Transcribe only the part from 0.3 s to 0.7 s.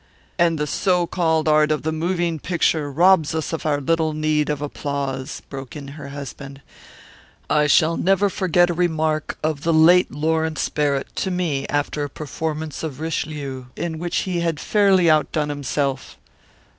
"And the